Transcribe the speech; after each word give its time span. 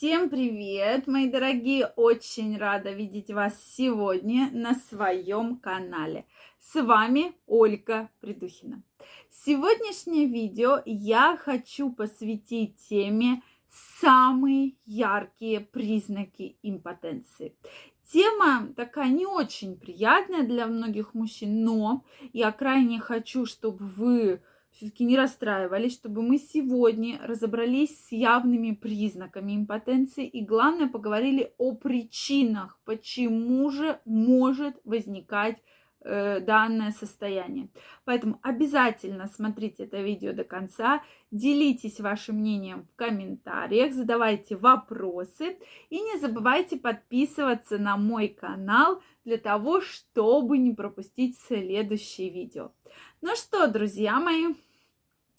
Всем 0.00 0.30
привет, 0.30 1.06
мои 1.06 1.28
дорогие! 1.28 1.92
Очень 1.94 2.56
рада 2.56 2.90
видеть 2.90 3.30
вас 3.30 3.62
сегодня 3.62 4.48
на 4.50 4.74
своем 4.74 5.56
канале. 5.58 6.24
С 6.58 6.82
вами 6.82 7.34
Ольга 7.46 8.08
Придухина. 8.20 8.82
Сегодняшнее 9.30 10.24
видео 10.24 10.80
я 10.86 11.36
хочу 11.36 11.92
посвятить 11.92 12.76
теме 12.88 13.42
самые 14.00 14.72
яркие 14.86 15.60
признаки 15.60 16.56
импотенции. 16.62 17.54
Тема 18.10 18.72
такая 18.74 19.10
не 19.10 19.26
очень 19.26 19.76
приятная 19.76 20.44
для 20.44 20.66
многих 20.66 21.12
мужчин, 21.12 21.62
но 21.62 22.06
я 22.32 22.52
крайне 22.52 23.00
хочу, 23.00 23.44
чтобы 23.44 23.84
вы 23.84 24.42
все-таки 24.72 25.04
не 25.04 25.16
расстраивались, 25.16 25.94
чтобы 25.94 26.22
мы 26.22 26.38
сегодня 26.38 27.18
разобрались 27.22 28.06
с 28.06 28.12
явными 28.12 28.72
признаками 28.72 29.56
импотенции 29.56 30.26
и, 30.26 30.44
главное, 30.44 30.88
поговорили 30.88 31.52
о 31.58 31.74
причинах, 31.74 32.78
почему 32.84 33.70
же 33.70 34.00
может 34.04 34.80
возникать 34.84 35.58
э, 36.02 36.40
данное 36.40 36.92
состояние. 36.92 37.68
Поэтому 38.04 38.38
обязательно 38.42 39.26
смотрите 39.26 39.84
это 39.84 40.00
видео 40.00 40.32
до 40.32 40.44
конца, 40.44 41.02
делитесь 41.30 42.00
вашим 42.00 42.36
мнением 42.36 42.86
в 42.86 42.96
комментариях, 42.96 43.92
задавайте 43.92 44.56
вопросы 44.56 45.58
и 45.90 46.00
не 46.00 46.18
забывайте 46.18 46.78
подписываться 46.78 47.78
на 47.78 47.96
мой 47.96 48.28
канал 48.28 49.02
для 49.24 49.36
того, 49.36 49.80
чтобы 49.80 50.58
не 50.58 50.72
пропустить 50.72 51.38
следующие 51.40 52.30
видео. 52.30 52.72
Ну 53.20 53.36
что, 53.36 53.66
друзья 53.66 54.18
мои, 54.20 54.54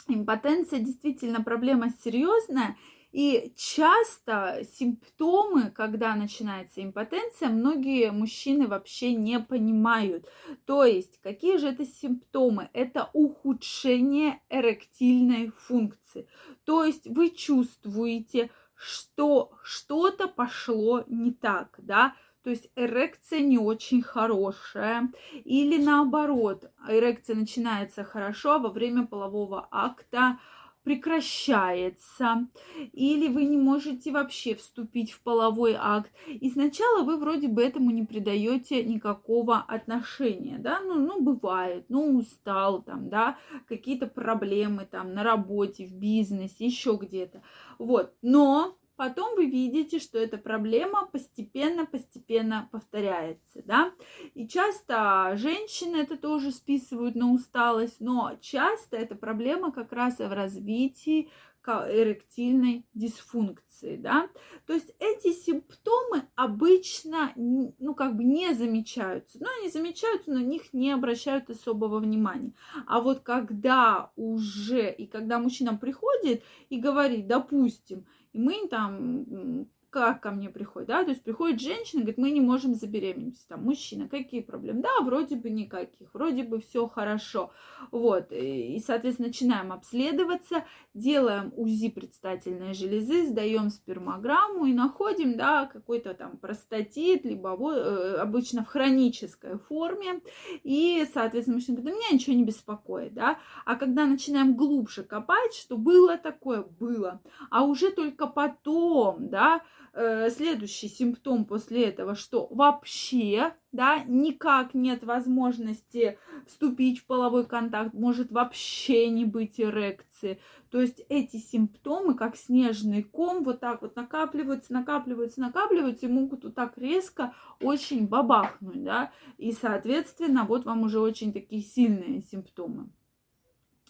импотенция 0.08 0.80
действительно 0.80 1.44
проблема 1.44 1.90
серьезная, 2.04 2.77
и 3.12 3.54
часто 3.58 4.62
симптомы, 4.74 5.70
когда 5.72 6.16
начинается 6.16 6.82
импотенция, 6.82 7.49
многие 7.49 8.12
мужчины 8.12 8.68
вообще 8.68 9.13
не 9.13 9.40
понимают. 9.40 10.30
То 10.66 10.85
есть, 10.85 11.20
какие 11.21 11.58
же 11.58 11.68
это 11.68 11.85
симптомы? 11.85 12.70
Это 12.71 13.10
ухудшение 13.12 14.41
эректильной 14.49 15.49
функции. 15.49 16.27
То 16.63 16.86
есть, 16.86 17.05
вы 17.05 17.32
чувствуете, 17.32 18.49
что 18.76 19.52
что-то 19.62 20.30
пошло 20.30 21.04
не 21.08 21.32
так, 21.32 21.76
да, 21.80 22.15
то 22.43 22.49
есть 22.49 22.70
эрекция 22.75 23.39
не 23.39 23.57
очень 23.57 24.01
хорошая, 24.01 25.11
или 25.43 25.81
наоборот, 25.81 26.71
эрекция 26.87 27.35
начинается 27.35 28.03
хорошо, 28.03 28.53
а 28.53 28.59
во 28.59 28.70
время 28.70 29.05
полового 29.05 29.67
акта 29.71 30.39
прекращается, 30.84 32.47
или 32.91 33.27
вы 33.27 33.45
не 33.45 33.57
можете 33.57 34.12
вообще 34.12 34.55
вступить 34.55 35.12
в 35.12 35.21
половой 35.21 35.75
акт. 35.77 36.12
И 36.27 36.49
сначала 36.49 37.03
вы 37.03 37.17
вроде 37.17 37.47
бы 37.47 37.63
этому 37.63 37.91
не 37.91 38.03
придаете 38.03 38.84
никакого 38.84 39.57
отношения, 39.57 40.57
да, 40.57 40.79
ну, 40.81 40.95
ну, 40.95 41.21
бывает, 41.21 41.85
ну, 41.89 42.17
устал 42.17 42.81
там, 42.81 43.09
да, 43.09 43.37
какие-то 43.67 44.07
проблемы 44.07 44.87
там 44.89 45.13
на 45.13 45.23
работе, 45.23 45.85
в 45.85 45.93
бизнесе, 45.93 46.65
еще 46.65 46.97
где-то, 46.99 47.43
вот, 47.77 48.15
но 48.21 48.75
потом 49.02 49.35
вы 49.35 49.48
видите, 49.48 49.98
что 49.98 50.20
эта 50.20 50.38
проблема 50.38 51.07
постепенно-постепенно 51.07 52.70
повторяется, 52.71 53.63
да. 53.66 53.91
И 54.35 54.48
часто 54.48 55.34
женщины 55.38 55.96
это 55.96 56.18
тоже 56.18 56.52
списывают 56.52 57.16
на 57.16 57.34
усталость, 57.34 57.99
но 57.99 58.38
часто 58.41 58.98
эта 58.98 59.16
проблема 59.16 59.71
как 59.71 59.91
раз 59.91 60.20
в 60.20 60.32
развитии 60.32 61.32
эректильной 61.66 62.85
дисфункции, 62.93 63.96
да. 63.96 64.30
То 64.68 64.74
есть 64.74 64.94
эти 65.00 65.34
симптомы 65.34 66.28
обычно, 66.36 67.34
ну, 67.36 67.96
как 67.96 68.16
бы 68.16 68.24
не 68.24 68.53
замечаются. 68.53 69.40
Ну, 69.40 69.47
они 69.59 69.69
замечаются, 69.69 70.31
но 70.31 70.40
на 70.40 70.44
них 70.44 70.74
не 70.74 70.91
обращают 70.91 71.50
особого 71.50 72.00
внимания. 72.00 72.54
А 72.86 73.02
вот 73.02 73.22
когда 73.22 74.12
уже, 74.16 74.92
и 74.92 75.08
когда 75.08 75.40
мужчина 75.40 75.75
приходит 75.75 76.44
и 76.70 76.80
говорит, 76.80 77.25
допустим, 77.25 78.06
и 78.34 78.40
мы 78.40 78.68
там 78.69 79.68
как 79.91 80.22
ко 80.22 80.31
мне 80.31 80.50
приходит, 80.50 80.88
да, 80.88 81.03
то 81.03 81.09
есть 81.12 81.22
приходит 81.22 81.59
женщина, 81.59 82.02
говорит, 82.02 82.18
мы 82.18 82.31
не 82.31 82.40
можем 82.40 82.74
забеременеть, 82.74 83.46
там, 83.47 83.63
мужчина, 83.63 84.07
какие 84.07 84.41
проблемы? 84.41 84.81
Да, 84.81 85.02
вроде 85.03 85.35
бы 85.35 85.50
никаких, 85.50 86.13
вроде 86.13 86.44
бы 86.44 86.59
все 86.62 86.88
хорошо, 86.88 87.52
вот, 87.91 88.31
и, 88.31 88.81
соответственно, 88.85 89.28
начинаем 89.28 89.74
обследоваться, 89.74 90.63
делаем 90.94 91.51
УЗИ 91.57 91.90
предстательной 91.90 92.74
железы, 92.74 93.28
сдаем 93.28 93.69
спермограмму 93.69 94.66
и 94.66 94.74
находим, 94.74 95.38
да, 95.38 95.66
какой-то 95.66 96.13
там 96.13 96.38
простатит, 96.38 97.25
либо 97.25 97.50
э, 97.50 98.16
обычно 98.16 98.63
в 98.63 98.69
хронической 98.69 99.57
форме, 99.57 100.22
и, 100.63 101.06
соответственно, 101.13 101.57
мужчина 101.57 101.78
говорит, 101.78 102.00
да 102.00 102.00
меня 102.00 102.16
ничего 102.16 102.35
не 102.35 102.46
беспокоит, 102.46 103.13
да, 103.13 103.40
а 103.66 103.75
когда 103.75 104.06
начинаем 104.06 104.56
глубже 104.56 105.03
копать, 105.03 105.53
что 105.53 105.75
было 105.75 106.18
такое, 106.18 106.63
было, 106.63 107.19
а 107.50 107.66
уже 107.66 107.91
только 107.91 108.25
потом, 108.25 109.28
да, 109.28 109.62
Э, 109.94 110.29
следующий 110.29 110.88
симптом 110.88 111.44
после 111.44 111.90
этого, 111.90 112.16
что 112.16 112.47
вообще, 112.50 113.53
да, 113.74 114.02
никак 114.07 114.74
нет 114.74 115.03
возможности 115.03 116.18
вступить 116.47 117.00
в 117.00 117.06
половой 117.06 117.46
контакт, 117.46 117.94
может 117.94 118.31
вообще 118.31 119.09
не 119.09 119.25
быть 119.25 119.59
эрекции. 119.59 120.40
То 120.69 120.80
есть 120.80 121.01
эти 121.09 121.35
симптомы, 121.38 122.13
как 122.13 122.38
снежный 122.38 123.03
ком, 123.03 123.44
вот 123.44 123.59
так 123.59 123.81
вот 123.81 123.97
накапливаются, 123.97 124.72
накапливаются, 124.72 125.41
накапливаются 125.41 126.06
и 126.06 126.09
могут 126.09 126.46
вот 126.46 126.56
так 126.56 126.78
резко 126.78 127.34
очень 127.59 128.07
бабахнуть, 128.07 128.81
да. 128.81 129.12
И, 129.38 129.51
соответственно, 129.51 130.46
вот 130.46 130.63
вам 130.63 130.84
уже 130.84 131.01
очень 131.01 131.34
такие 131.34 131.62
сильные 131.62 132.22
симптомы. 132.22 132.90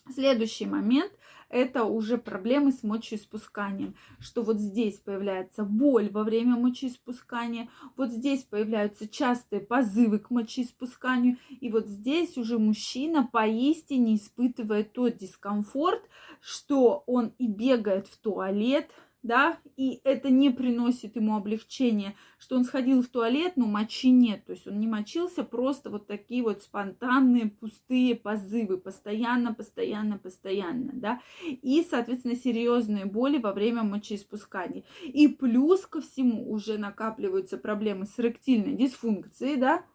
Следующий 0.09 0.66
момент– 0.66 1.11
это 1.51 1.84
уже 1.84 2.17
проблемы 2.17 2.72
с 2.72 2.81
мочеиспусканием, 2.81 3.95
что 4.19 4.41
вот 4.41 4.57
здесь 4.59 4.97
появляется 5.00 5.63
боль 5.63 6.09
во 6.09 6.23
время 6.23 6.56
мочеиспускания, 6.56 7.69
вот 7.97 8.12
здесь 8.12 8.44
появляются 8.44 9.07
частые 9.07 9.59
позывы 9.61 10.19
к 10.19 10.31
мочеиспусканию, 10.31 11.38
и 11.50 11.69
вот 11.69 11.88
здесь 11.88 12.38
уже 12.38 12.57
мужчина 12.57 13.28
поистине 13.31 14.16
испытывает 14.16 14.94
тот 14.94 15.17
дискомфорт, 15.17 16.01
что 16.40 17.03
он 17.06 17.34
и 17.38 17.47
бегает 17.47 18.07
в 18.07 18.17
туалет, 18.17 18.90
да, 19.24 19.59
и 19.78 20.02
это 20.04 20.30
не 20.30 20.50
приносит 20.50 21.16
ему 21.16 21.36
облегчения, 21.36 22.16
что 22.40 22.56
он 22.56 22.64
сходил 22.64 23.04
в 23.04 23.08
туалет, 23.08 23.54
но 23.56 23.68
мочи 23.68 24.09
нет, 24.09 24.46
то 24.46 24.54
есть 24.54 24.68
он 24.68 24.80
не 24.80 24.88
мочился, 24.88 25.44
просто 25.44 25.90
вот 25.90 26.08
такие 26.08 26.42
вот 26.42 26.64
спонтанные 26.64 27.50
пустые 27.50 28.16
позывы, 28.16 28.78
постоянно, 28.78 29.54
постоянно, 29.54 30.18
постоянно, 30.18 30.92
да, 30.94 31.22
и, 31.44 31.86
соответственно, 31.88 32.36
серьезные 32.36 33.06
боли 33.06 33.38
во 33.38 33.54
время 33.54 33.84
мочеиспускания. 33.84 34.84
И 35.04 35.28
плюс 35.28 35.86
ко 35.86 36.02
всему 36.02 36.52
уже 36.52 36.78
накапливаются 36.78 37.58
проблемы 37.58 38.08
с 38.08 38.20
эректильной 38.20 38.74
дисфункцией, 38.74 39.58
да, 39.58 39.86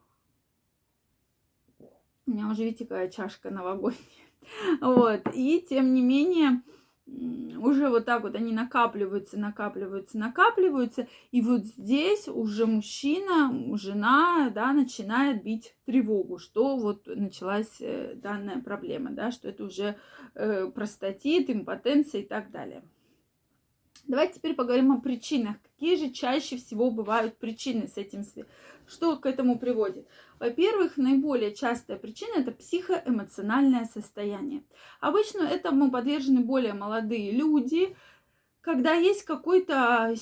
у 2.26 2.30
меня 2.30 2.48
уже, 2.48 2.64
видите, 2.64 2.84
какая 2.84 3.08
чашка 3.08 3.50
новогодняя, 3.50 4.00
вот, 4.80 5.22
и 5.34 5.64
тем 5.68 5.94
не 5.94 6.02
менее, 6.02 6.62
уже 7.06 7.88
вот 7.88 8.04
так 8.04 8.22
вот 8.22 8.34
они 8.34 8.52
накапливаются, 8.52 9.38
накапливаются, 9.38 10.18
накапливаются, 10.18 11.06
и 11.30 11.40
вот 11.40 11.64
здесь 11.64 12.28
уже 12.28 12.66
мужчина, 12.66 13.52
жена, 13.76 14.50
да, 14.54 14.72
начинает 14.72 15.42
бить 15.42 15.74
тревогу, 15.84 16.38
что 16.38 16.76
вот 16.76 17.06
началась 17.06 17.80
э, 17.80 18.14
данная 18.16 18.60
проблема, 18.60 19.10
да, 19.10 19.30
что 19.30 19.48
это 19.48 19.64
уже 19.64 19.96
э, 20.34 20.70
простатит, 20.74 21.48
импотенция 21.48 22.22
и 22.22 22.26
так 22.26 22.50
далее. 22.50 22.82
Давайте 24.08 24.34
теперь 24.34 24.54
поговорим 24.54 24.92
о 24.92 25.00
причинах. 25.00 25.56
Какие 25.62 25.96
же 25.96 26.10
чаще 26.10 26.56
всего 26.58 26.90
бывают 26.90 27.38
причины 27.38 27.88
с 27.88 27.96
этим, 27.96 28.24
что 28.86 29.16
к 29.16 29.26
этому 29.26 29.58
приводит? 29.58 30.06
Во-первых, 30.38 30.96
наиболее 30.96 31.52
частая 31.54 31.98
причина– 31.98 32.34
это 32.36 32.52
психоэмоциональное 32.52 33.84
состояние. 33.86 34.62
Обычно 35.00 35.42
этому 35.42 35.90
подвержены 35.90 36.40
более 36.40 36.74
молодые 36.74 37.32
люди, 37.32 37.96
когда 38.60 38.94
есть 38.94 39.24
какой-то 39.24 40.14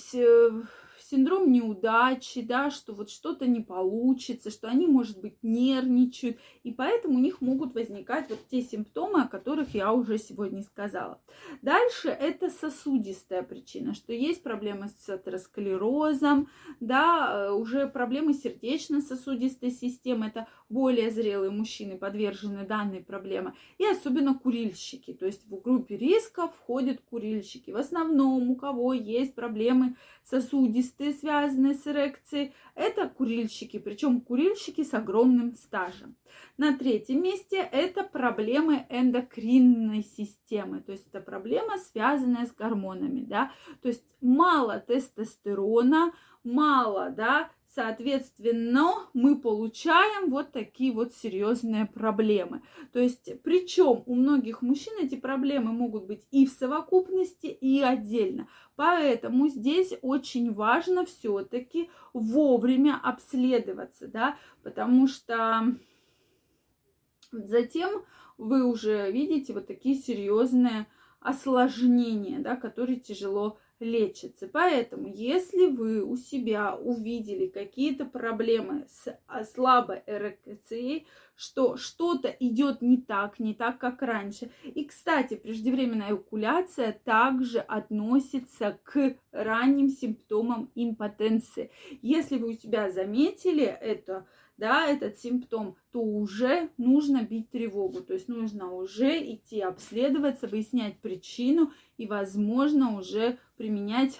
синдром 1.10 1.52
неудачи, 1.52 2.42
да, 2.42 2.70
что 2.70 2.94
вот 2.94 3.10
что-то 3.10 3.46
не 3.46 3.60
получится, 3.60 4.50
что 4.50 4.68
они, 4.68 4.86
может 4.86 5.20
быть, 5.20 5.36
нервничают, 5.42 6.38
и 6.62 6.72
поэтому 6.72 7.16
у 7.16 7.20
них 7.20 7.40
могут 7.40 7.74
возникать 7.74 8.30
вот 8.30 8.38
те 8.50 8.62
симптомы, 8.62 9.22
о 9.22 9.28
которых 9.28 9.74
я 9.74 9.92
уже 9.92 10.18
сегодня 10.18 10.62
сказала. 10.62 11.20
Дальше 11.62 12.08
это 12.08 12.48
сосудистая 12.48 13.42
причина, 13.42 13.94
что 13.94 14.12
есть 14.12 14.42
проблемы 14.42 14.88
с 14.88 15.08
атеросклерозом, 15.08 16.48
да, 16.80 17.48
э, 17.48 17.52
уже 17.52 17.86
проблемы 17.86 18.32
сердечно-сосудистой 18.32 19.70
системы, 19.70 20.26
это 20.26 20.48
более 20.70 21.10
зрелые 21.10 21.50
мужчины 21.50 21.98
подвержены 21.98 22.66
данной 22.66 23.02
проблеме, 23.02 23.54
и 23.78 23.84
особенно 23.84 24.34
курильщики, 24.34 25.12
то 25.12 25.26
есть 25.26 25.46
в 25.46 25.60
группе 25.60 25.96
риска 25.96 26.48
входят 26.48 27.00
курильщики. 27.02 27.70
В 27.70 27.76
основном, 27.76 28.50
у 28.50 28.56
кого 28.56 28.94
есть 28.94 29.34
проблемы 29.34 29.96
сосудистые, 30.94 31.12
связанные 31.12 31.74
с 31.74 31.86
эрекцией, 31.86 32.54
это 32.74 33.08
курильщики, 33.08 33.78
причем 33.78 34.20
курильщики 34.20 34.82
с 34.84 34.94
огромным 34.94 35.54
стажем. 35.54 36.16
На 36.56 36.76
третьем 36.76 37.22
месте 37.22 37.56
это 37.72 38.02
проблемы 38.02 38.86
эндокринной 38.88 40.02
системы, 40.02 40.80
то 40.80 40.92
есть 40.92 41.06
это 41.08 41.20
проблема, 41.20 41.78
связанная 41.78 42.46
с 42.46 42.52
гормонами, 42.52 43.20
да, 43.20 43.52
то 43.82 43.88
есть 43.88 44.04
мало 44.20 44.80
тестостерона, 44.80 46.12
мало, 46.42 47.10
да, 47.10 47.50
Соответственно, 47.74 49.08
мы 49.14 49.36
получаем 49.36 50.30
вот 50.30 50.52
такие 50.52 50.92
вот 50.92 51.12
серьезные 51.12 51.86
проблемы. 51.86 52.62
То 52.92 53.00
есть, 53.00 53.42
причем 53.42 54.04
у 54.06 54.14
многих 54.14 54.62
мужчин 54.62 54.94
эти 55.00 55.16
проблемы 55.16 55.72
могут 55.72 56.04
быть 56.04 56.24
и 56.30 56.46
в 56.46 56.50
совокупности, 56.50 57.46
и 57.46 57.80
отдельно. 57.82 58.46
Поэтому 58.76 59.48
здесь 59.48 59.92
очень 60.02 60.52
важно 60.52 61.04
все-таки 61.04 61.90
вовремя 62.12 63.00
обследоваться, 63.02 64.06
да, 64.06 64.38
потому 64.62 65.08
что 65.08 65.74
затем 67.32 68.04
вы 68.38 68.64
уже 68.64 69.10
видите 69.10 69.52
вот 69.52 69.66
такие 69.66 69.96
серьезные 69.96 70.86
осложнения, 71.18 72.38
да, 72.38 72.54
которые 72.54 73.00
тяжело 73.00 73.58
лечится. 73.80 74.48
Поэтому, 74.48 75.08
если 75.08 75.66
вы 75.66 76.02
у 76.02 76.16
себя 76.16 76.76
увидели 76.76 77.46
какие-то 77.46 78.04
проблемы 78.04 78.86
с 78.88 79.18
а, 79.26 79.44
слабой 79.44 80.02
эрекцией, 80.06 81.06
что 81.36 81.76
что-то 81.76 82.28
идет 82.28 82.80
не 82.80 82.98
так, 82.98 83.38
не 83.38 83.54
так, 83.54 83.78
как 83.78 84.02
раньше. 84.02 84.50
И, 84.62 84.84
кстати, 84.84 85.34
преждевременная 85.34 86.10
эякуляция 86.10 86.98
также 87.04 87.58
относится 87.58 88.78
к 88.84 89.16
ранним 89.32 89.88
симптомам 89.88 90.70
импотенции. 90.74 91.70
Если 92.02 92.38
вы 92.38 92.50
у 92.50 92.52
себя 92.52 92.90
заметили 92.90 93.64
это, 93.64 94.26
да, 94.56 94.86
этот 94.86 95.18
симптом, 95.18 95.76
то 95.94 96.00
уже 96.00 96.70
нужно 96.76 97.22
бить 97.22 97.50
тревогу, 97.50 98.00
то 98.00 98.14
есть 98.14 98.26
нужно 98.26 98.72
уже 98.72 99.16
идти 99.32 99.60
обследоваться, 99.60 100.48
выяснять 100.48 100.98
причину 100.98 101.70
и, 101.98 102.08
возможно, 102.08 102.98
уже 102.98 103.38
применять 103.56 104.18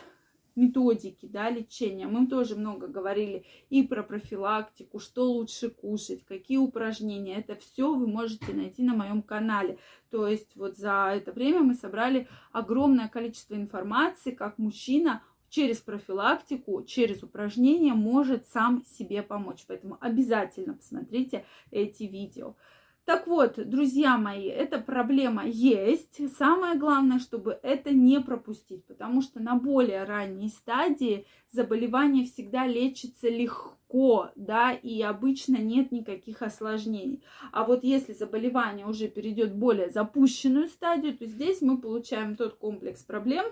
методики 0.55 1.27
да, 1.27 1.51
лечения. 1.51 2.07
Мы 2.07 2.29
тоже 2.29 2.55
много 2.55 2.87
говорили 2.87 3.45
и 3.71 3.83
про 3.83 4.05
профилактику, 4.05 5.01
что 5.01 5.25
лучше 5.25 5.69
кушать, 5.69 6.25
какие 6.25 6.59
упражнения. 6.59 7.39
Это 7.39 7.57
все 7.57 7.93
вы 7.93 8.07
можете 8.07 8.53
найти 8.53 8.85
на 8.85 8.95
моем 8.95 9.21
канале. 9.21 9.79
То 10.13 10.29
есть 10.29 10.55
вот 10.55 10.77
за 10.77 11.13
это 11.17 11.33
время 11.33 11.63
мы 11.63 11.75
собрали 11.75 12.29
огромное 12.53 13.09
количество 13.09 13.57
информации, 13.57 14.31
как 14.31 14.59
мужчина 14.59 15.25
через 15.55 15.79
профилактику, 15.79 16.83
через 16.83 17.23
упражнения 17.23 17.95
может 17.95 18.49
сам 18.49 18.85
себе 18.85 19.23
помочь. 19.23 19.65
Поэтому 19.69 19.97
обязательно 20.01 20.75
посмотрите 20.75 21.45
эти 21.71 22.03
видео. 22.05 22.57
Так 23.05 23.27
вот, 23.27 23.57
друзья 23.69 24.17
мои, 24.17 24.47
эта 24.47 24.81
проблема 24.81 25.45
есть. 25.47 26.21
Самое 26.37 26.77
главное, 26.77 27.19
чтобы 27.19 27.59
это 27.63 27.93
не 27.93 28.19
пропустить, 28.19 28.85
потому 28.87 29.21
что 29.21 29.41
на 29.41 29.57
более 29.57 30.05
ранней 30.05 30.49
стадии 30.49 31.27
заболевание 31.53 32.25
всегда 32.25 32.67
лечится 32.67 33.29
легко, 33.29 34.31
да, 34.37 34.73
и 34.73 35.03
обычно 35.03 35.59
нет 35.59 35.93
никаких 35.93 36.41
осложнений. 36.41 37.23
А 37.53 37.65
вот 37.65 37.85
если 37.85 38.15
заболевание 38.15 38.87
уже 38.87 39.07
перейдет 39.09 39.51
в 39.51 39.57
более 39.57 39.91
запущенную 39.91 40.69
стадию, 40.69 41.17
то 41.17 41.27
здесь 41.27 41.61
мы 41.61 41.79
получаем 41.79 42.37
тот 42.37 42.55
комплекс 42.55 43.05
проблем, 43.05 43.45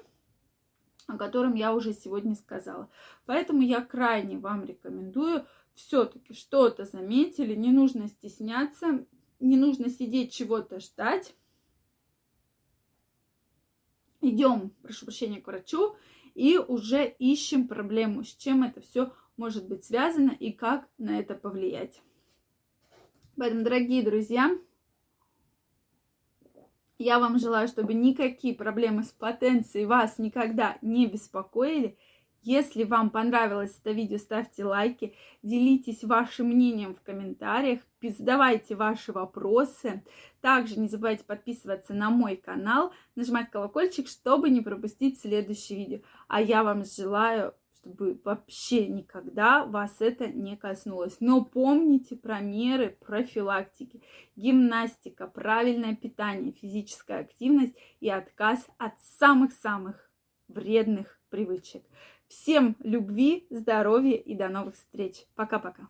о 1.13 1.19
котором 1.19 1.55
я 1.55 1.75
уже 1.75 1.93
сегодня 1.93 2.35
сказала. 2.35 2.89
Поэтому 3.27 3.63
я 3.63 3.83
крайне 3.83 4.39
вам 4.39 4.65
рекомендую 4.65 5.47
все-таки 5.75 6.35
что-то 6.35 6.85
заметили, 6.85 7.55
не 7.55 7.71
нужно 7.71 8.09
стесняться, 8.09 9.05
не 9.41 9.57
нужно 9.57 9.91
сидеть 9.91 10.33
чего-то 10.33 10.81
ждать. 10.81 11.35
Идем, 14.21 14.71
прошу 14.83 15.07
прощения, 15.07 15.41
к 15.41 15.47
врачу 15.47 15.97
и 16.35 16.57
уже 16.57 17.07
ищем 17.19 17.69
проблему, 17.69 18.25
с 18.25 18.35
чем 18.35 18.63
это 18.63 18.81
все 18.81 19.13
может 19.37 19.69
быть 19.69 19.85
связано 19.85 20.31
и 20.31 20.53
как 20.53 20.89
на 20.99 21.19
это 21.19 21.35
повлиять. 21.35 22.01
Поэтому, 23.37 23.65
дорогие 23.65 24.03
друзья, 24.03 24.57
я 27.03 27.19
вам 27.19 27.39
желаю, 27.39 27.69
чтобы 27.69 27.95
никакие 27.95 28.55
проблемы 28.55 29.03
с 29.03 29.09
потенцией 29.09 29.87
вас 29.87 30.19
никогда 30.19 30.79
не 30.83 31.07
беспокоили. 31.07 31.99
Если 32.45 32.83
вам 32.83 33.11
понравилось 33.11 33.79
это 33.79 33.93
видео, 33.93 34.19
ставьте 34.19 34.65
лайки, 34.65 35.15
делитесь 35.43 36.03
вашим 36.03 36.49
мнением 36.49 36.95
в 36.97 37.03
комментариях, 37.03 37.81
задавайте 38.03 38.75
ваши 38.75 39.13
вопросы. 39.13 40.05
Также 40.41 40.79
не 40.79 40.89
забывайте 40.89 41.25
подписываться 41.25 41.95
на 41.95 42.11
мой 42.11 42.37
канал, 42.37 42.93
нажимать 43.15 43.51
колокольчик, 43.51 44.09
чтобы 44.09 44.51
не 44.51 44.61
пропустить 44.61 45.21
следующее 45.21 45.79
видео. 45.79 45.99
А 46.27 46.41
я 46.41 46.65
вам 46.65 46.85
желаю 46.85 47.55
чтобы 47.83 48.21
вообще 48.25 48.87
никогда 48.87 49.65
вас 49.65 50.01
это 50.01 50.29
не 50.29 50.57
коснулось. 50.57 51.17
Но 51.21 51.45
помните 51.45 52.17
про 52.17 52.41
меры 52.41 52.97
профилактики. 53.01 54.03
Гимнастика, 54.37 55.27
правильное 55.27 55.97
питание, 55.97 56.53
физическая 56.53 57.21
активность 57.21 57.75
и 58.01 58.09
отказ 58.09 58.67
от 58.79 59.01
самых-самых 59.01 60.11
вредных 60.49 61.21
привычек. 61.29 61.83
Всем 62.29 62.77
любви, 62.81 63.47
здоровья 63.51 64.17
и 64.17 64.35
до 64.35 64.49
новых 64.49 64.77
встреч. 64.77 65.27
Пока-пока. 65.35 65.89